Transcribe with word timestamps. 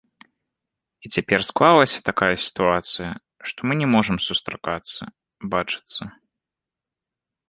І 1.07 1.09
цяпер 1.15 1.39
склалася 1.49 1.99
такая 2.09 2.29
сітуацыя, 2.45 3.09
што 3.51 3.59
мы 3.71 3.77
не 3.81 3.87
можам 3.97 4.17
сустракацца, 4.29 5.01
бачыцца. 5.53 6.01